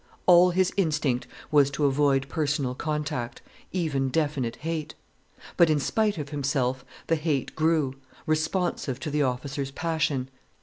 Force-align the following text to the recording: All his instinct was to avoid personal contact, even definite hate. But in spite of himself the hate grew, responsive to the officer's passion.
All 0.25 0.49
his 0.49 0.73
instinct 0.77 1.27
was 1.51 1.69
to 1.69 1.85
avoid 1.85 2.27
personal 2.27 2.73
contact, 2.73 3.43
even 3.71 4.09
definite 4.09 4.55
hate. 4.55 4.95
But 5.57 5.69
in 5.69 5.79
spite 5.79 6.17
of 6.17 6.29
himself 6.29 6.83
the 7.05 7.15
hate 7.17 7.55
grew, 7.55 7.93
responsive 8.25 8.99
to 9.01 9.11
the 9.11 9.21
officer's 9.21 9.69
passion. 9.69 10.29